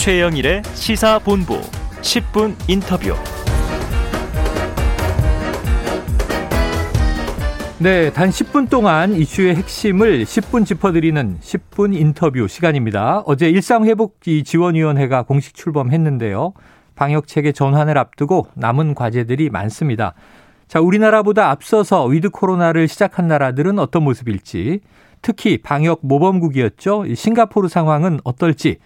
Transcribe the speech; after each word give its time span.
최영일의 0.00 0.62
시사본부 0.72 1.60
10분 2.00 2.54
인터뷰. 2.68 3.14
네, 7.78 8.10
단 8.10 8.30
10분 8.30 8.70
동안 8.70 9.12
이슈의 9.12 9.56
핵심을 9.56 10.24
10분 10.24 10.64
짚어드리는 10.64 11.36
10분 11.40 11.94
인터뷰 11.94 12.48
시간입니다. 12.48 13.22
어제 13.26 13.50
일상회복기 13.50 14.44
지원위원회가 14.44 15.24
공식 15.24 15.54
출범했는데요. 15.54 16.54
방역체계 16.96 17.52
전환을 17.52 17.98
앞두고 17.98 18.46
남은 18.54 18.94
과제들이 18.94 19.50
많습니다. 19.50 20.14
자, 20.66 20.80
우리나라보다 20.80 21.50
앞서서 21.50 22.06
위드 22.06 22.30
코로나를 22.30 22.88
시작한 22.88 23.28
나라들은 23.28 23.78
어떤 23.78 24.04
모습일지, 24.04 24.80
특히 25.20 25.58
방역 25.58 25.98
모범국이었죠. 26.00 27.14
싱가포르 27.14 27.68
상황은 27.68 28.20
어떨지, 28.24 28.78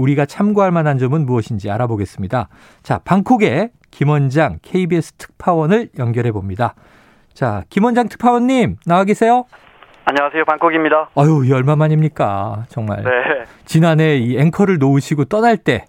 우리가 0.00 0.26
참고할 0.26 0.70
만한 0.70 0.98
점은 0.98 1.26
무엇인지 1.26 1.70
알아보겠습니다. 1.70 2.48
자, 2.82 2.98
방콕에 3.04 3.70
김원장 3.90 4.58
KBS 4.62 5.12
특파원을 5.12 5.90
연결해 5.98 6.32
봅니다. 6.32 6.74
자, 7.32 7.64
김원장 7.70 8.08
특파원님 8.08 8.76
나와 8.86 9.04
계세요? 9.04 9.44
안녕하세요. 10.04 10.44
방콕입니다. 10.44 11.10
아유, 11.14 11.54
얼마 11.54 11.76
만입니까? 11.76 12.64
정말. 12.68 13.04
네. 13.04 13.10
지난해 13.64 14.16
이 14.16 14.38
앵커를 14.38 14.78
놓으시고 14.78 15.26
떠날 15.26 15.56
때 15.56 15.84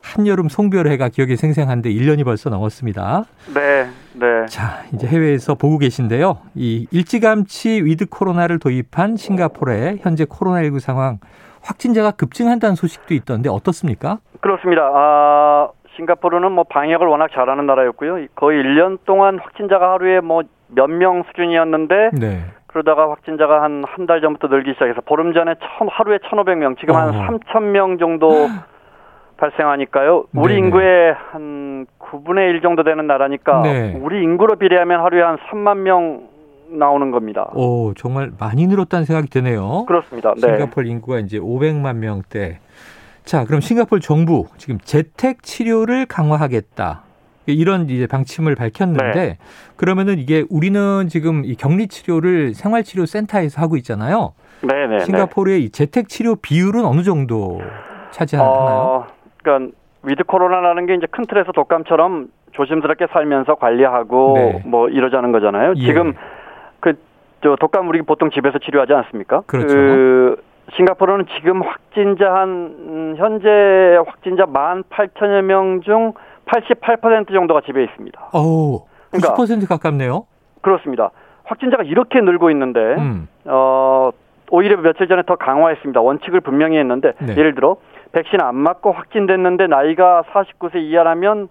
한여름 0.00 0.48
송별회가 0.48 1.08
기억에 1.08 1.36
생생한데 1.36 1.90
1년이 1.90 2.24
벌써 2.24 2.48
넘었습니다. 2.48 3.24
네. 3.54 3.88
네. 4.18 4.46
자, 4.46 4.82
이제 4.94 5.06
해외에서 5.06 5.54
보고 5.54 5.78
계신데요. 5.78 6.38
이 6.54 6.86
일찌감치 6.90 7.82
위드 7.84 8.06
코로나를 8.08 8.58
도입한 8.58 9.16
싱가포르의 9.16 9.98
현재 10.00 10.24
코로나19 10.24 10.80
상황 10.80 11.18
확진자가 11.62 12.12
급증한다는 12.12 12.76
소식도 12.76 13.12
있던데 13.14 13.48
어떻습니까? 13.50 14.18
그렇습니다. 14.40 14.82
아, 14.94 15.68
싱가포르는 15.96 16.52
뭐 16.52 16.64
방역을 16.64 17.06
워낙 17.06 17.30
잘하는 17.32 17.66
나라였고요. 17.66 18.26
거의 18.34 18.62
1년 18.62 18.98
동안 19.04 19.38
확진자가 19.38 19.92
하루에 19.92 20.20
뭐 20.20 20.42
몇 20.68 20.90
명 20.90 21.22
수준이었는데 21.28 22.10
네. 22.18 22.44
그러다가 22.66 23.08
확진자가 23.10 23.62
한 23.62 23.84
한 23.86 24.06
달 24.06 24.20
전부터 24.20 24.48
늘기 24.48 24.72
시작해서 24.72 25.00
보름 25.02 25.32
전에 25.32 25.54
천, 25.60 25.86
하루에 25.88 26.18
1,500명, 26.18 26.76
지금 26.80 26.96
한 26.96 27.10
어허. 27.10 27.38
3,000명 27.38 28.00
정도 28.00 28.28
발생하니까요. 29.36 30.26
우리 30.34 30.54
네네. 30.54 30.66
인구의 30.66 31.14
한 31.30 31.86
9분의 31.98 32.50
1 32.50 32.62
정도 32.62 32.82
되는 32.82 33.06
나라니까 33.06 33.62
네. 33.62 33.98
우리 34.00 34.22
인구로 34.22 34.56
비례하면 34.56 35.00
하루에 35.00 35.22
한 35.22 35.36
3만 35.50 35.78
명 35.78 36.28
나오는 36.68 37.10
겁니다. 37.10 37.50
오, 37.54 37.94
정말 37.94 38.32
많이 38.38 38.66
늘었다는 38.66 39.04
생각이 39.04 39.28
드네요. 39.28 39.84
그렇습니다. 39.86 40.34
네. 40.34 40.40
싱가포르 40.40 40.88
인구가 40.88 41.18
이제 41.20 41.38
500만 41.38 41.96
명대. 41.96 42.58
자, 43.24 43.44
그럼 43.44 43.60
싱가포르 43.60 44.00
정부 44.00 44.46
지금 44.56 44.78
재택 44.78 45.42
치료를 45.42 46.06
강화하겠다. 46.06 47.02
이런 47.46 47.88
이제 47.88 48.08
방침을 48.08 48.56
밝혔는데 48.56 49.12
네. 49.14 49.38
그러면은 49.76 50.18
이게 50.18 50.44
우리는 50.50 51.08
지금 51.08 51.44
이 51.44 51.54
격리 51.54 51.86
치료를 51.86 52.54
생활 52.54 52.82
치료 52.82 53.06
센터에서 53.06 53.60
하고 53.62 53.76
있잖아요. 53.76 54.32
네, 54.62 54.86
네, 54.86 54.98
네. 54.98 55.04
싱가포르의 55.04 55.62
이 55.62 55.70
재택 55.70 56.08
치료 56.08 56.34
비율은 56.36 56.84
어느 56.84 57.02
정도 57.02 57.60
차지하나요? 58.10 58.52
어, 58.52 59.06
그러니까 59.46 59.72
with 60.02 60.24
코로나라는 60.24 60.86
게 60.86 60.94
이제 60.94 61.06
큰 61.10 61.24
틀에서 61.26 61.52
독감처럼 61.52 62.28
조심스럽게 62.52 63.06
살면서 63.12 63.54
관리하고 63.54 64.34
네. 64.34 64.62
뭐 64.66 64.88
이러자는 64.88 65.30
거잖아요. 65.32 65.74
예. 65.76 65.86
지금 65.86 66.14
그 66.80 66.94
저 67.42 67.54
독감 67.60 67.86
우리 67.88 68.00
보통 68.02 68.30
집에서 68.30 68.58
치료하지 68.58 68.92
않습니까? 68.94 69.42
그렇죠. 69.46 69.68
그 69.68 70.42
싱가포르는 70.74 71.26
지금 71.36 71.62
확진자 71.62 72.32
한 72.34 72.48
음, 72.48 73.14
현재 73.18 73.98
확진자 74.06 74.46
18,000여 74.46 75.42
명 75.42 75.80
중 75.82 76.14
88% 76.46 77.32
정도가 77.32 77.60
집에 77.60 77.84
있습니다. 77.84 78.30
그러니까 79.10 79.34
90% 79.34 79.68
가깝네요. 79.68 80.26
그렇습니다. 80.62 81.10
확진자가 81.44 81.82
이렇게 81.84 82.20
늘고 82.22 82.50
있는데 82.50 82.80
음. 82.80 83.28
어, 83.44 84.10
오히려 84.50 84.78
며칠 84.78 85.06
전에 85.06 85.22
더 85.26 85.36
강화했습니다. 85.36 86.00
원칙을 86.00 86.40
분명히 86.40 86.78
했는데 86.78 87.12
네. 87.20 87.36
예를 87.36 87.54
들어 87.54 87.76
백신 88.12 88.40
안 88.40 88.54
맞고 88.56 88.92
확진됐는데 88.92 89.66
나이가 89.66 90.22
49세 90.32 90.76
이하라면 90.76 91.48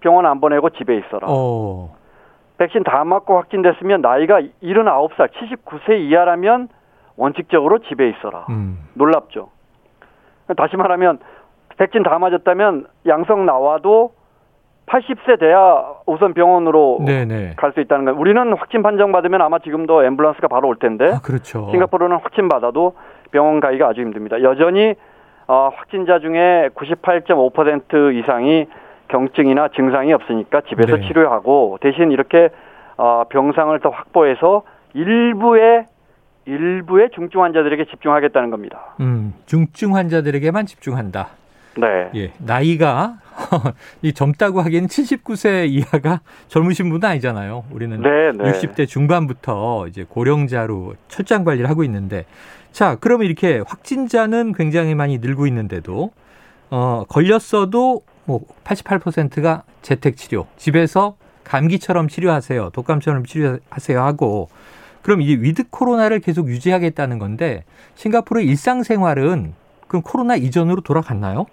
병원 0.00 0.26
안 0.26 0.40
보내고 0.40 0.70
집에 0.70 0.96
있어라. 0.96 1.26
어. 1.28 1.94
백신 2.58 2.84
다 2.84 3.04
맞고 3.04 3.36
확진됐으면 3.36 4.00
나이가 4.00 4.40
79살, 4.62 5.28
79세 5.32 6.00
이하라면 6.00 6.68
원칙적으로 7.16 7.78
집에 7.80 8.08
있어라. 8.10 8.46
음. 8.50 8.78
놀랍죠. 8.94 9.50
다시 10.56 10.76
말하면 10.76 11.18
백신 11.76 12.02
다 12.02 12.18
맞았다면 12.18 12.86
양성 13.06 13.44
나와도 13.44 14.12
80세 14.86 15.38
돼야 15.40 15.84
우선 16.06 16.32
병원으로. 16.32 17.00
갈 17.56 17.72
수 17.72 17.80
있다는 17.80 18.04
거예요. 18.06 18.18
우리는 18.20 18.52
확진 18.56 18.82
판정 18.82 19.10
받으면 19.12 19.42
아마 19.42 19.58
지금도 19.58 20.02
앰뷸런스가 20.02 20.48
바로 20.48 20.68
올 20.68 20.76
텐데 20.76 21.10
아, 21.12 21.18
그렇죠. 21.20 21.68
싱가포르는 21.72 22.18
확진 22.18 22.48
받아도 22.48 22.94
병원 23.32 23.58
가기가 23.60 23.88
아주 23.88 24.00
힘듭니다. 24.02 24.40
여전히 24.42 24.94
어, 25.48 25.70
확진자 25.74 26.18
중에 26.18 26.70
98.5% 26.74 28.18
이상이 28.18 28.66
경증이나 29.08 29.68
증상이 29.68 30.12
없으니까 30.12 30.62
집에서 30.62 30.96
네. 30.96 31.06
치료하고 31.06 31.78
대신 31.80 32.10
이렇게 32.10 32.48
어, 32.96 33.24
병상을 33.28 33.78
더 33.80 33.90
확보해서 33.90 34.62
일부의 34.94 35.86
일부의 36.46 37.10
중증 37.14 37.42
환자들에게 37.42 37.86
집중하겠다는 37.86 38.50
겁니다. 38.50 38.94
음, 39.00 39.34
중증 39.46 39.96
환자들에게만 39.96 40.66
집중한다. 40.66 41.28
네. 41.76 42.10
예, 42.14 42.32
나이가 42.38 43.16
이 44.02 44.12
젊다고 44.12 44.60
하기에는 44.62 44.88
79세 44.88 45.68
이하가 45.68 46.20
젊으신 46.48 46.88
분은 46.90 47.08
아니잖아요. 47.08 47.64
우리는 47.70 48.00
네, 48.00 48.32
네. 48.32 48.52
60대 48.52 48.88
중반부터 48.88 49.86
이제 49.88 50.04
고령자로 50.08 50.94
철장 51.08 51.44
관리를 51.44 51.68
하고 51.68 51.84
있는데 51.84 52.24
자, 52.72 52.96
그러면 53.00 53.26
이렇게 53.26 53.62
확진자는 53.66 54.52
굉장히 54.52 54.94
많이 54.94 55.18
늘고 55.18 55.46
있는데도 55.46 56.12
어, 56.70 57.04
걸렸어도 57.08 58.02
뭐 58.24 58.40
88%가 58.64 59.62
재택 59.82 60.16
치료, 60.16 60.46
집에서 60.56 61.16
감기처럼 61.44 62.08
치료하세요. 62.08 62.70
독감처럼 62.70 63.24
치료하세요 63.24 64.02
하고 64.02 64.48
그럼 65.02 65.20
이제 65.22 65.34
with 65.40 65.70
코로나를 65.70 66.18
계속 66.18 66.48
유지하겠다는 66.48 67.20
건데 67.20 67.64
싱가포르 67.94 68.40
일상생활은 68.42 69.54
그럼 69.86 70.02
코로나 70.02 70.34
이전으로 70.34 70.80
돌아갔나요? 70.80 71.46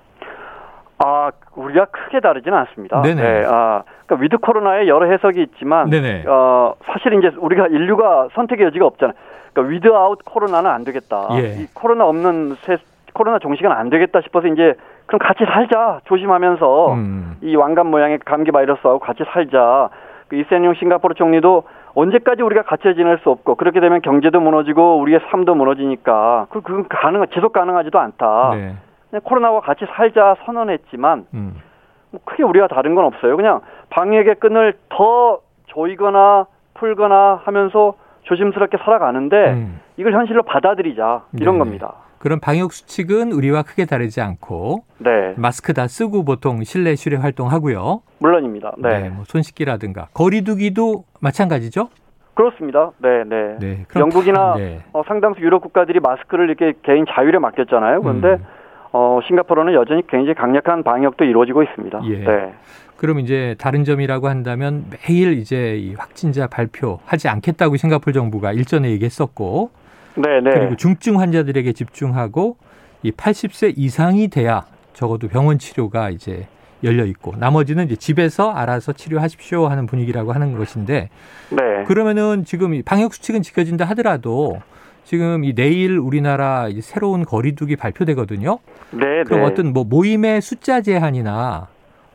아, 1.23 1.31
우리가 1.55 1.85
크게 1.85 2.19
다르지는 2.19 2.57
않습니다. 2.59 3.01
네네. 3.01 3.21
네, 3.21 3.45
아, 3.47 3.83
그러니까 4.05 4.23
with 4.23 4.37
코로나에 4.37 4.87
여러 4.87 5.05
해석이 5.05 5.41
있지만, 5.41 5.89
네네. 5.89 6.25
어, 6.27 6.75
사실 6.85 7.13
이제 7.13 7.31
우리가 7.37 7.67
인류가 7.67 8.29
선택의 8.33 8.67
여지가 8.67 8.85
없잖아요. 8.85 9.15
그러니까 9.53 9.71
without 9.71 10.19
코로나는 10.25 10.69
안 10.69 10.83
되겠다. 10.83 11.29
예. 11.33 11.61
이 11.61 11.67
코로나 11.73 12.05
없는 12.05 12.55
세, 12.61 12.77
코로나 13.13 13.39
종식은 13.39 13.71
안 13.71 13.89
되겠다 13.89 14.21
싶어서 14.21 14.47
이제 14.47 14.73
그럼 15.05 15.19
같이 15.19 15.45
살자 15.45 15.99
조심하면서 16.05 16.93
음. 16.93 17.37
이 17.41 17.55
왕관 17.55 17.87
모양의 17.87 18.19
감기 18.25 18.51
바이러스하고 18.51 18.99
같이 18.99 19.23
살자. 19.31 19.89
그 20.27 20.37
리센룽 20.37 20.73
싱가포르 20.73 21.13
총리도 21.13 21.63
언제까지 21.93 22.41
우리가 22.41 22.63
같이 22.63 22.83
지낼 22.95 23.19
수 23.19 23.29
없고 23.29 23.55
그렇게 23.55 23.79
되면 23.79 24.01
경제도 24.01 24.39
무너지고 24.39 24.97
우리의 24.99 25.19
삶도 25.29 25.53
무너지니까 25.53 26.47
그 26.49 26.61
그건 26.61 26.87
가능 26.89 27.23
지속 27.33 27.53
가능하지도 27.53 27.99
않다. 27.99 28.51
네. 28.55 28.75
그냥 29.13 29.21
코로나와 29.25 29.61
같이 29.61 29.85
살자 29.95 30.35
선언했지만 30.43 31.27
음. 31.35 31.61
뭐 32.09 32.19
크게 32.25 32.41
우리가 32.41 32.67
다른 32.67 32.95
건 32.95 33.05
없어요. 33.05 33.35
그냥 33.37 33.61
방역의 33.91 34.35
끈을 34.39 34.73
더 34.89 35.39
조이거나 35.67 36.47
풀거나 36.73 37.41
하면서 37.43 37.93
조심스럽게 38.23 38.77
살아가는데 38.77 39.35
음. 39.51 39.79
이걸 39.97 40.13
현실로 40.13 40.41
받아들이자 40.41 41.25
이런 41.33 41.55
네네. 41.55 41.59
겁니다. 41.59 41.93
그런 42.17 42.39
방역 42.39 42.71
수칙은 42.73 43.33
우리와 43.33 43.61
크게 43.61 43.85
다르지 43.85 44.19
않고 44.21 44.85
네, 44.97 45.33
마스크 45.37 45.73
다 45.73 45.87
쓰고 45.87 46.23
보통 46.25 46.63
실내 46.63 46.95
실외 46.95 47.17
활동하고요. 47.17 48.01
물론입니다. 48.19 48.73
네, 48.79 49.09
뭐 49.09 49.25
손씻기라든가 49.25 50.07
거리두기도 50.15 51.03
마찬가지죠. 51.21 51.89
그렇습니다. 52.33 52.91
네, 52.97 53.23
네. 53.25 53.57
네. 53.59 53.85
영국이나 53.95 54.53
다- 54.53 54.55
네. 54.55 54.79
어, 54.93 55.03
상당수 55.07 55.39
유럽 55.41 55.61
국가들이 55.61 55.99
마스크를 55.99 56.49
이렇게 56.49 56.73
개인 56.81 57.05
자율에 57.07 57.37
맡겼잖아요. 57.37 58.01
그런데 58.01 58.27
음. 58.29 58.45
어, 58.93 59.19
싱가포르는 59.27 59.73
여전히 59.73 60.05
굉장히 60.07 60.35
강력한 60.35 60.83
방역도 60.83 61.25
이루어지고 61.25 61.63
있습니다. 61.63 62.01
예. 62.05 62.17
네. 62.19 62.53
그럼 62.95 63.19
이제 63.19 63.55
다른 63.57 63.83
점이라고 63.83 64.29
한다면 64.29 64.85
매일 64.89 65.33
이제 65.33 65.75
이 65.77 65.95
확진자 65.95 66.47
발표하지 66.47 67.27
않겠다고 67.27 67.75
싱가포르 67.75 68.13
정부가 68.13 68.53
일전에 68.53 68.91
얘기했었고 68.91 69.71
네, 70.15 70.41
네. 70.41 70.51
그리고 70.51 70.75
중증 70.75 71.19
환자들에게 71.19 71.73
집중하고 71.73 72.55
이 73.01 73.11
80세 73.11 73.73
이상이 73.75 74.27
돼야 74.27 74.65
적어도 74.93 75.27
병원 75.27 75.57
치료가 75.57 76.11
이제 76.11 76.47
열려 76.83 77.05
있고 77.05 77.33
나머지는 77.37 77.85
이제 77.85 77.95
집에서 77.95 78.51
알아서 78.51 78.93
치료하십시오 78.93 79.67
하는 79.67 79.87
분위기라고 79.87 80.33
하는 80.33 80.55
것인데 80.55 81.09
네. 81.49 81.83
그러면은 81.85 82.45
지금 82.45 82.73
이 82.75 82.83
방역 82.83 83.15
수칙은 83.15 83.41
지켜진다 83.41 83.85
하더라도 83.85 84.61
지금 85.03 85.43
이 85.43 85.53
내일 85.53 85.97
우리나라 85.97 86.67
새로운 86.81 87.25
거리두기 87.25 87.75
발표되거든요. 87.75 88.59
네, 88.91 89.23
그럼 89.25 89.41
네. 89.41 89.45
어떤 89.45 89.73
뭐 89.73 89.83
모임의 89.83 90.41
숫자 90.41 90.81
제한이나 90.81 91.67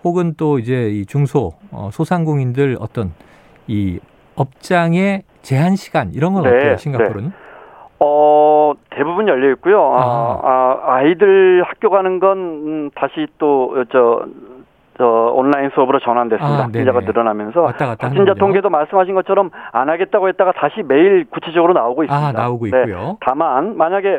혹은 0.04 0.34
또 0.36 0.58
이제 0.58 0.90
이 0.90 1.04
중소 1.06 1.52
어, 1.70 1.90
소상공인들 1.92 2.76
어떤 2.80 3.12
이 3.66 3.98
업장의 4.36 5.22
제한 5.42 5.76
시간 5.76 6.12
이런 6.14 6.32
건 6.32 6.44
네, 6.44 6.50
어때요? 6.56 6.76
싱가포르는? 6.76 7.32
어, 8.00 8.74
대부분 8.90 9.26
열려 9.28 9.50
있고요. 9.52 9.92
아, 9.92 10.40
아. 10.42 10.80
아, 10.94 11.02
이들 11.02 11.64
학교 11.66 11.90
가는 11.90 12.20
건 12.20 12.38
음, 12.38 12.90
다시 12.94 13.26
또 13.38 13.74
저 13.90 14.24
저 14.98 15.04
온라인 15.06 15.70
수업으로 15.74 16.00
전환됐습니다. 16.00 16.58
아, 16.58 16.64
확진자가 16.64 17.00
네네. 17.00 17.06
늘어나면서 17.06 17.62
왔다 17.62 17.86
갔다 17.86 18.08
확진자. 18.08 18.34
통계도 18.34 18.68
말씀하신 18.68 19.14
것처럼 19.14 19.50
안 19.72 19.88
하겠다고 19.88 20.28
했다가 20.28 20.52
다시 20.52 20.82
매일 20.82 21.24
구체적으로 21.30 21.72
나오고 21.72 22.02
있습니다. 22.02 22.28
아 22.28 22.32
나오고 22.32 22.66
네. 22.66 22.80
있고요. 22.80 23.16
다만 23.20 23.76
만약에 23.76 24.18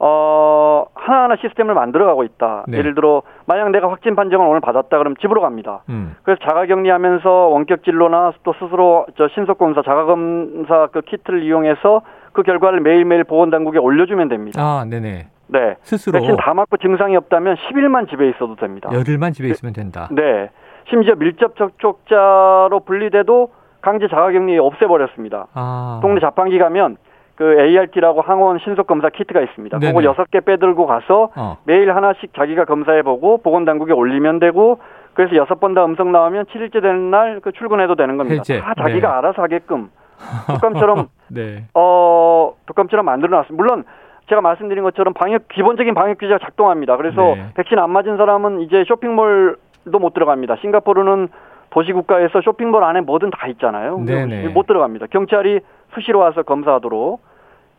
어 0.00 0.84
하나하나 0.94 1.36
시스템을 1.36 1.74
만들어가고 1.74 2.24
있다. 2.24 2.64
네. 2.66 2.78
예를 2.78 2.96
들어 2.96 3.22
만약 3.46 3.70
내가 3.70 3.88
확진 3.88 4.16
판정을 4.16 4.46
오늘 4.46 4.60
받았다 4.60 4.98
그러면 4.98 5.14
집으로 5.20 5.40
갑니다. 5.40 5.82
음. 5.88 6.16
그래서 6.24 6.40
자가 6.44 6.66
격리하면서 6.66 7.30
원격 7.30 7.84
진료나 7.84 8.32
또 8.42 8.52
스스로 8.58 9.06
저 9.16 9.28
신속 9.28 9.58
검사, 9.58 9.82
자가 9.82 10.04
검사 10.06 10.88
그 10.88 11.02
키트를 11.02 11.44
이용해서 11.44 12.02
그 12.32 12.42
결과를 12.42 12.80
매일매일 12.80 13.22
보건당국에 13.24 13.78
올려주면 13.78 14.28
됩니다. 14.28 14.60
아 14.60 14.84
네네. 14.84 15.28
네. 15.48 15.76
스스로 15.82 16.18
백신 16.18 16.36
다 16.36 16.54
맞고 16.54 16.76
증상이 16.78 17.16
없다면 17.16 17.56
10일만 17.56 18.08
집에 18.10 18.28
있어도 18.30 18.56
됩니다. 18.56 18.90
열흘만 18.92 19.32
집에 19.32 19.48
있으면 19.48 19.72
된다. 19.72 20.08
네. 20.10 20.50
심지어 20.88 21.14
밀접 21.14 21.56
접촉자로 21.56 22.80
분리돼도 22.80 23.50
강제 23.80 24.08
자가격리 24.08 24.58
없애버렸습니다. 24.58 25.46
아 25.54 25.98
동네 26.02 26.20
자판기 26.20 26.58
가면 26.58 26.96
그 27.36 27.60
ART라고 27.60 28.22
항원 28.22 28.58
신속 28.60 28.86
검사 28.86 29.08
키트가 29.10 29.40
있습니다. 29.42 29.78
네네. 29.78 29.92
그거 29.92 30.04
여섯 30.04 30.30
개 30.30 30.40
빼들고 30.40 30.86
가서 30.86 31.30
어. 31.36 31.58
매일 31.64 31.94
하나씩 31.94 32.32
자기가 32.34 32.64
검사해보고 32.64 33.38
보건당국에 33.42 33.92
올리면 33.92 34.38
되고 34.38 34.80
그래서 35.14 35.36
여섯 35.36 35.60
번 35.60 35.74
다 35.74 35.84
음성 35.84 36.12
나오면 36.12 36.46
7일째 36.46 36.80
되는 36.82 37.10
날 37.10 37.40
그 37.42 37.52
출근해도 37.52 37.94
되는 37.94 38.16
겁니다. 38.16 38.40
해제. 38.40 38.60
다 38.60 38.74
자기가 38.74 39.08
네. 39.08 39.14
알아서 39.14 39.42
하게끔 39.42 39.90
독감처럼 40.48 41.08
네. 41.28 41.64
어 41.74 42.54
독감처럼 42.66 43.04
만들어놨습니다. 43.04 43.54
물론 43.62 43.84
제가 44.28 44.40
말씀드린 44.40 44.82
것처럼 44.84 45.14
방역 45.14 45.48
기본적인 45.48 45.94
방역 45.94 46.18
규제가 46.18 46.38
작동합니다. 46.38 46.96
그래서 46.96 47.34
네. 47.36 47.50
백신 47.54 47.78
안 47.78 47.90
맞은 47.90 48.16
사람은 48.16 48.60
이제 48.60 48.84
쇼핑몰도 48.86 49.98
못 50.00 50.14
들어갑니다. 50.14 50.56
싱가포르는 50.56 51.28
도시 51.70 51.92
국가에서 51.92 52.40
쇼핑몰 52.40 52.82
안에 52.84 53.02
뭐든 53.02 53.30
다 53.30 53.46
있잖아요. 53.48 53.98
네네. 53.98 54.48
못 54.48 54.66
들어갑니다. 54.66 55.06
경찰이 55.06 55.60
수시로 55.94 56.20
와서 56.20 56.42
검사하도록 56.42 57.20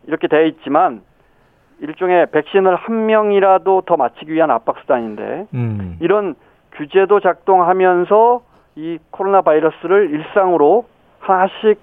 이렇게 0.06 0.28
돼 0.28 0.46
있지만 0.48 1.02
일종의 1.80 2.30
백신을 2.30 2.76
한 2.76 3.06
명이라도 3.06 3.82
더 3.82 3.96
맞히기 3.96 4.32
위한 4.32 4.50
압박 4.50 4.78
수단인데 4.80 5.46
음. 5.54 5.96
이런 6.00 6.34
규제도 6.72 7.20
작동하면서 7.20 8.40
이 8.76 8.98
코로나 9.10 9.42
바이러스를 9.42 10.10
일상으로 10.10 10.86
하나씩 11.20 11.78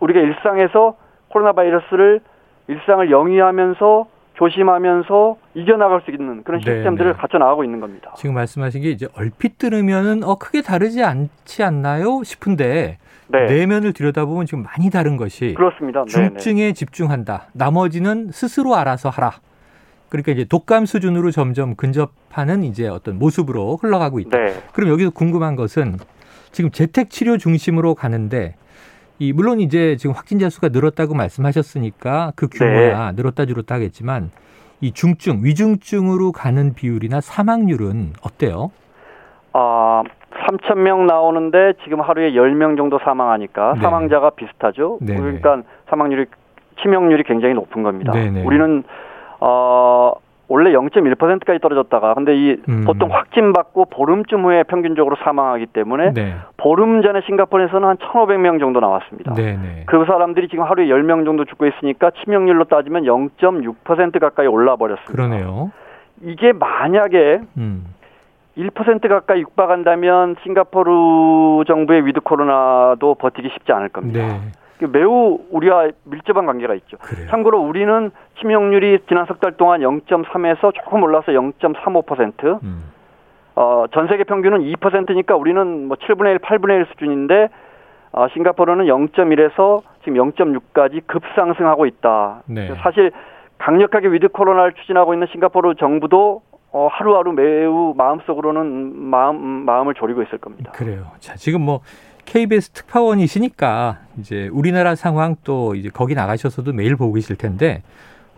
우리가 0.00 0.20
일상에서 0.20 0.96
코로나 1.28 1.52
바이러스를 1.52 2.20
일상을 2.68 3.10
영위하면서 3.10 4.06
조심하면서 4.34 5.36
이겨나갈 5.54 6.00
수 6.02 6.10
있는 6.10 6.42
그런 6.42 6.60
네, 6.60 6.72
시스템들을 6.72 7.12
네. 7.12 7.18
갖춰 7.18 7.38
나가고 7.38 7.64
있는 7.64 7.80
겁니다. 7.80 8.12
지금 8.16 8.34
말씀하신 8.34 8.82
게 8.82 8.90
이제 8.90 9.06
얼핏 9.14 9.58
들으면은 9.58 10.24
어 10.24 10.36
크게 10.36 10.62
다르지 10.62 11.04
않지 11.04 11.62
않나요 11.62 12.22
싶은데 12.24 12.98
네, 13.28 13.46
내면을 13.46 13.92
들여다보면 13.92 14.46
지금 14.46 14.64
많이 14.64 14.90
다른 14.90 15.16
것이 15.16 15.54
그렇습니다. 15.54 16.04
네, 16.04 16.12
네. 16.12 16.28
중증에 16.28 16.72
집중한다. 16.72 17.48
나머지는 17.52 18.30
스스로 18.32 18.74
알아서 18.76 19.10
하라. 19.10 19.32
그러니까 20.08 20.32
이제 20.32 20.44
독감 20.44 20.84
수준으로 20.86 21.30
점점 21.30 21.74
근접하는 21.74 22.64
이제 22.64 22.86
어떤 22.86 23.18
모습으로 23.18 23.76
흘러가고 23.76 24.18
있다. 24.20 24.38
네, 24.38 24.54
그럼 24.72 24.90
여기서 24.90 25.10
궁금한 25.10 25.56
것은 25.56 25.96
지금 26.50 26.70
재택 26.70 27.10
치료 27.10 27.38
중심으로 27.38 27.94
가는데 27.94 28.54
이 29.22 29.32
물론 29.32 29.60
이제 29.60 29.94
지금 29.94 30.16
확진자 30.16 30.50
수가 30.50 30.70
늘었다고 30.70 31.14
말씀하셨으니까 31.14 32.32
그 32.34 32.48
규모야 32.48 33.12
늘었다 33.12 33.46
줄었다 33.46 33.76
하겠지만 33.76 34.30
이 34.80 34.90
중증 34.90 35.44
위중증으로 35.44 36.32
가는 36.32 36.74
비율이나 36.74 37.20
사망률은 37.20 38.14
어때요? 38.24 38.72
아 39.52 40.02
3천 40.32 40.78
명 40.78 41.06
나오는데 41.06 41.74
지금 41.84 42.00
하루에 42.00 42.32
10명 42.32 42.76
정도 42.76 42.98
사망하니까 42.98 43.74
네. 43.74 43.80
사망자가 43.80 44.30
비슷하죠. 44.30 44.98
네네. 45.00 45.20
그러니까 45.20 45.62
사망률이 45.88 46.24
치명률이 46.82 47.22
굉장히 47.22 47.54
높은 47.54 47.84
겁니다. 47.84 48.10
네네. 48.10 48.42
우리는 48.42 48.82
어 49.38 50.14
원래 50.52 50.70
0.1%까지 50.72 51.60
떨어졌다가 51.60 52.12
근데 52.12 52.36
이 52.36 52.56
음. 52.68 52.84
보통 52.84 53.10
확진 53.10 53.54
받고 53.54 53.86
보름쯤 53.86 54.44
후에 54.44 54.64
평균적으로 54.64 55.16
사망하기 55.24 55.66
때문에 55.68 56.12
네. 56.12 56.34
보름 56.58 57.00
전에 57.00 57.22
싱가포르에서는 57.22 57.88
한 57.88 57.96
1,500명 57.96 58.60
정도 58.60 58.78
나왔습니다. 58.78 59.32
네네. 59.32 59.84
그 59.86 60.04
사람들이 60.04 60.48
지금 60.48 60.64
하루에 60.64 60.88
10명 60.88 61.24
정도 61.24 61.46
죽고 61.46 61.64
있으니까 61.68 62.10
치명률로 62.22 62.64
따지면 62.64 63.04
0.6% 63.04 64.20
가까이 64.20 64.46
올라 64.46 64.76
버렸습니다. 64.76 65.10
그러네요. 65.10 65.72
이게 66.20 66.52
만약에 66.52 67.40
음. 67.56 67.86
1% 68.58 69.08
가까이 69.08 69.40
육박한다면 69.40 70.36
싱가포르 70.42 71.64
정부의 71.66 72.04
with 72.04 72.20
코로나도 72.20 73.14
버티기 73.14 73.48
쉽지 73.54 73.72
않을 73.72 73.88
겁니다. 73.88 74.20
네. 74.20 74.86
매우 74.86 75.38
우리와 75.50 75.88
밀접한 76.04 76.44
관계가 76.44 76.74
있죠. 76.74 76.98
그래요. 76.98 77.28
참고로 77.28 77.60
우리는 77.60 78.10
치명률이 78.40 79.00
지난 79.08 79.26
석 79.26 79.40
달 79.40 79.52
동안 79.52 79.80
0.3에서 79.80 80.72
조금 80.74 81.02
올라서 81.02 81.32
0.35%, 81.32 82.62
음. 82.62 82.84
어, 83.54 83.84
전 83.92 84.08
세계 84.08 84.24
평균은 84.24 84.60
2%니까 84.60 85.36
우리는 85.36 85.88
뭐 85.88 85.96
7분의 85.96 86.32
1, 86.32 86.38
8분의 86.38 86.70
1 86.80 86.86
수준인데 86.92 87.48
어, 88.12 88.26
싱가포르는 88.32 88.86
0.1에서 88.86 89.82
지금 90.04 90.14
0.6까지 90.32 91.06
급상승하고 91.06 91.86
있다. 91.86 92.42
네. 92.46 92.74
사실 92.82 93.10
강력하게 93.58 94.08
with 94.08 94.28
코로나를 94.28 94.72
추진하고 94.74 95.14
있는 95.14 95.26
싱가포르 95.32 95.74
정부도 95.76 96.42
어, 96.72 96.88
하루하루 96.90 97.32
매우 97.32 97.94
마음속으로는 97.96 98.96
마음 98.98 99.36
마음을 99.64 99.94
졸이고 99.94 100.22
있을 100.22 100.38
겁니다. 100.38 100.72
그래요. 100.72 101.04
자, 101.20 101.34
지금 101.36 101.60
뭐 101.60 101.80
KBS 102.24 102.70
특파원이시니까 102.70 103.98
이제 104.18 104.48
우리나라 104.52 104.94
상황 104.94 105.36
또 105.44 105.74
이제 105.74 105.90
거기 105.92 106.14
나가셔서도 106.14 106.72
매일 106.72 106.96
보고 106.96 107.12
계실 107.12 107.36
텐데 107.36 107.82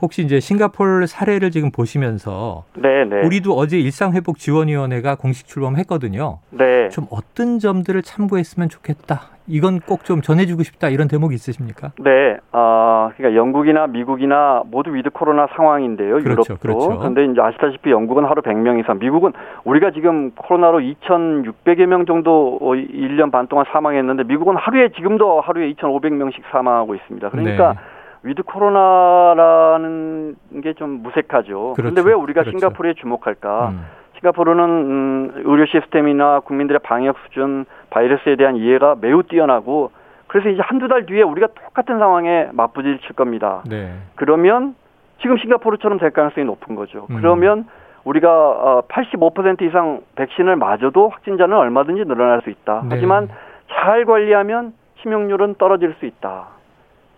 혹시 0.05 0.23
이제 0.23 0.39
싱가포르 0.39 1.07
사례를 1.07 1.51
지금 1.51 1.71
보시면서 1.71 2.65
네, 2.75 3.05
네. 3.05 3.23
우리도 3.25 3.55
어제 3.55 3.79
일상회복 3.79 4.39
지원위원회가 4.39 5.15
공식 5.17 5.47
출범했거든요. 5.47 6.39
네. 6.51 6.91
좀 6.91 7.07
어떤 7.11 7.59
점들을 7.59 8.03
참고했으면 8.03 8.69
좋겠다. 8.69 9.23
이건 9.47 9.81
꼭 9.81 10.05
좀 10.05 10.21
전해주고 10.21 10.63
싶다. 10.63 10.89
이런 10.91 11.09
대목이 11.09 11.35
있으십니까? 11.35 11.93
네, 11.99 12.37
어, 12.53 13.11
그러니까 13.17 13.39
영국이나 13.39 13.87
미국이나 13.87 14.63
모두 14.71 14.95
with 14.95 15.09
코로나 15.11 15.47
상황인데요. 15.57 16.17
그렇죠, 16.19 16.55
유럽도. 16.55 16.57
그렇죠. 16.59 16.99
근데 16.99 17.25
이제 17.25 17.41
아시다시피 17.41 17.91
영국은 17.91 18.25
하루 18.27 18.43
100명 18.43 18.81
이상, 18.81 18.99
미국은 18.99 19.33
우리가 19.65 19.93
지금 19.93 20.31
코로나로 20.33 20.81
2,600여 20.81 21.87
명 21.87 22.05
정도 22.05 22.59
어, 22.61 22.73
1년 22.73 23.33
반 23.33 23.47
동안 23.47 23.65
사망했는데 23.73 24.25
미국은 24.25 24.57
하루에 24.57 24.91
지금도 24.91 25.41
하루에 25.41 25.73
2,500명씩 25.73 26.43
사망하고 26.51 26.95
있습니다. 26.95 27.31
그러니까 27.31 27.73
네. 27.73 27.79
with 28.25 28.43
코로나라는 28.43 30.37
게 30.63 30.73
좀 30.75 31.03
무색하죠. 31.03 31.75
그런데 31.77 32.03
그렇죠, 32.03 32.09
왜 32.09 32.15
우리가 32.23 32.41
그렇죠. 32.43 32.59
싱가포르에 32.59 32.95
주목할까? 32.95 33.69
음, 33.69 33.85
싱가포르는 34.17 34.65
음, 34.65 35.33
의료 35.45 35.67
시스템이나 35.67 36.41
국민들의 36.41 36.81
방역 36.83 37.17
수준, 37.27 37.65
바이러스에 37.91 38.37
대한 38.37 38.57
이해가 38.57 38.97
매우 39.01 39.23
뛰어나고 39.23 39.91
그래서 40.27 40.49
이제 40.49 40.63
한두 40.63 40.89
달 40.89 41.07
뒤에 41.07 41.23
우리가 41.23 41.49
똑같은 41.49 41.99
상황에 41.99 42.49
맞부딪힐 42.53 43.15
겁니다. 43.15 43.63
네. 43.69 43.93
그러면 44.17 44.75
지금 45.21 45.37
싱가포르처럼 45.39 45.99
될 45.99 46.11
가능성이 46.11 46.45
높은 46.47 46.75
거죠. 46.75 47.07
음. 47.11 47.17
그러면 47.21 47.67
우리가 48.05 48.29
어, 48.31 48.83
85% 48.89 49.63
이상 49.63 50.01
백신을 50.17 50.57
맞아도 50.57 51.09
확진자는 51.09 51.57
얼마든지 51.57 52.05
늘어날 52.05 52.41
수 52.43 52.51
있다. 52.51 52.81
네. 52.83 52.89
하지만 52.91 53.29
잘 53.71 54.05
관리하면 54.05 54.73
치명률은 55.03 55.55
떨어질 55.57 55.95
수 56.01 56.07
있다. 56.07 56.49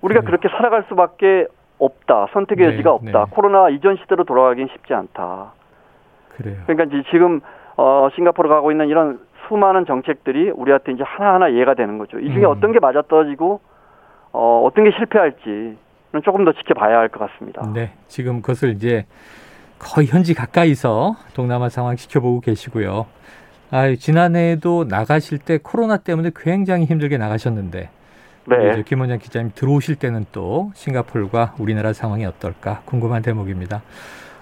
우리가 0.02 0.20
그래요. 0.20 0.38
그렇게 0.38 0.48
살아갈 0.56 0.84
수밖에 0.88 1.46
없다. 1.78 2.28
선택의 2.32 2.66
네, 2.66 2.72
여지가 2.74 2.92
없다. 2.92 3.24
네. 3.24 3.30
코로나 3.30 3.68
이전 3.68 3.96
시대로 3.96 4.24
돌아가긴 4.24 4.68
쉽지 4.72 4.94
않다. 4.94 5.52
그래요. 6.36 6.56
그러니까 6.66 6.84
이제 6.96 7.08
지금 7.10 7.40
어 7.76 8.08
싱가포르 8.14 8.48
가고 8.48 8.70
있는 8.70 8.88
이런 8.88 9.20
수많은 9.48 9.86
정책들이 9.86 10.50
우리한테 10.50 10.92
이제 10.92 11.02
하나하나 11.04 11.48
이해가 11.48 11.74
되는 11.74 11.98
거죠. 11.98 12.18
이 12.18 12.32
중에 12.32 12.44
음. 12.44 12.50
어떤 12.50 12.72
게 12.72 12.80
맞아떨어지고 12.80 13.60
어 14.32 14.62
어떤 14.64 14.84
게 14.84 14.90
실패할지는 14.96 15.76
조금 16.24 16.44
더 16.44 16.52
지켜봐야 16.52 16.98
할 16.98 17.08
것 17.08 17.20
같습니다. 17.30 17.62
네. 17.74 17.92
지금 18.08 18.40
그것을 18.40 18.70
이제 18.70 19.04
거의 19.78 20.06
현지 20.06 20.34
가까이서 20.34 21.16
동남아 21.34 21.68
상황 21.68 21.96
지켜보고 21.96 22.40
계시고요. 22.40 23.06
아, 23.70 23.94
지난해에도 23.94 24.84
나가실 24.88 25.38
때 25.38 25.58
코로나 25.62 25.96
때문에 25.98 26.30
굉장히 26.34 26.84
힘들게 26.86 27.18
나가셨는데 27.18 27.90
네. 28.48 28.82
김 28.86 29.00
원장 29.00 29.18
기자님 29.18 29.52
들어오실 29.54 29.96
때는 29.96 30.26
또 30.32 30.70
싱가폴과 30.74 31.54
우리나라 31.58 31.92
상황이 31.92 32.24
어떨까 32.24 32.82
궁금한 32.84 33.22
대목입니다. 33.22 33.82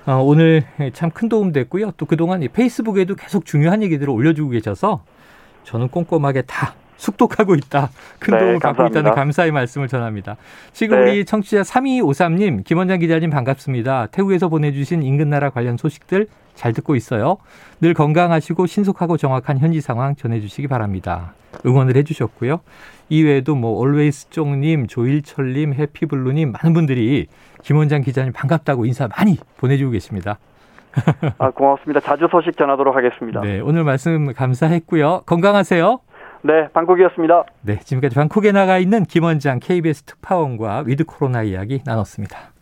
어, 0.07 0.17
오늘 0.23 0.65
참 0.93 1.11
큰 1.11 1.29
도움 1.29 1.53
됐고요. 1.53 1.93
또 1.97 2.05
그동안 2.07 2.43
이 2.43 2.49
페이스북에도 2.49 3.15
계속 3.15 3.47
중요한 3.47 3.83
얘기들을 3.83 4.11
올려주고 4.11 4.51
계셔서 4.51 5.03
저는 5.63 5.89
꼼꼼하게 5.89 6.43
다 6.43 6.75
숙독하고 6.99 7.55
있다. 7.55 7.91
큰 8.19 8.33
네, 8.35 8.39
도움을 8.39 8.55
받고 8.61 8.61
감사합니다. 8.77 9.01
있다는 9.01 9.15
감사의 9.17 9.51
말씀을 9.53 9.89
전합니다. 9.89 10.37
지금 10.73 11.03
네. 11.05 11.11
우리 11.11 11.25
청취자 11.25 11.63
3253님, 11.63 12.65
김원장 12.65 12.99
기자님 12.99 13.31
반갑습니다. 13.31 14.09
태국에서 14.13 14.49
보내주신 14.49 15.03
인근 15.03 15.31
나라 15.31 15.51
관련 15.51 15.77
소식들 15.77 16.29
잘 16.55 16.73
듣고 16.73 16.97
있어요. 16.97 17.39
늘 17.81 17.95
건강하시고 17.95 18.67
신속하고 18.67 19.17
정확한 19.17 19.59
현지 19.59 19.81
상황 19.81 20.15
전해주시기 20.17 20.69
바랍니다. 20.69 21.35
응원을 21.67 21.97
해주셨고요. 21.97 22.61
이외에도 23.09 23.55
뭐 23.55 23.79
올웨이스 23.79 24.31
쪽님, 24.31 24.87
조일철님, 24.87 25.75
해피블루님 25.75 26.53
많은 26.53 26.73
분들이 26.73 27.27
김원장 27.63 28.03
기자님 28.03 28.33
반갑다고 28.33 28.87
인사 28.87 29.09
많이 29.09 29.39
보내주고 29.59 29.91
계십니다. 29.93 30.39
아, 31.39 31.51
고맙습니다. 31.51 32.01
자주 32.01 32.29
소식 32.31 32.57
전하도록 32.57 32.95
하겠습니다. 32.95 33.41
네, 33.41 33.55
네, 33.55 33.61
오늘 33.61 33.85
말씀 33.85 34.33
감사했고요. 34.33 35.23
건강하세요. 35.27 36.01
방콕이었습니다. 36.73 37.45
네, 37.63 37.79
지금까지 37.81 38.15
방콕에 38.15 38.53
나가 38.53 38.79
있는 38.79 39.05
김원장 39.05 39.59
KBS 39.61 40.03
특파원과 40.03 40.85
with 40.87 41.05
코로나 41.05 41.43
이야기 41.43 41.81
나눴습니다. 41.85 42.54